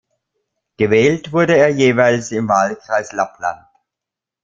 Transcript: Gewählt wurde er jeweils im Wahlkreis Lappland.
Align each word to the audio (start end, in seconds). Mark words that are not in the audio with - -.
Gewählt 0.77 1.31
wurde 1.31 1.55
er 1.57 1.67
jeweils 1.67 2.31
im 2.31 2.47
Wahlkreis 2.49 3.11
Lappland. 3.11 3.67